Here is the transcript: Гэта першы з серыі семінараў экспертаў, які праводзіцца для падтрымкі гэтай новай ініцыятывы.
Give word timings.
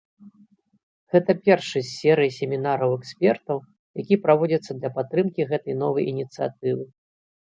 Гэта 1.15 1.31
першы 1.49 1.79
з 1.87 1.91
серыі 1.97 2.31
семінараў 2.37 2.95
экспертаў, 2.99 3.57
які 4.03 4.17
праводзіцца 4.23 4.71
для 4.79 4.89
падтрымкі 4.97 5.47
гэтай 5.53 5.77
новай 5.83 6.09
ініцыятывы. 6.13 6.83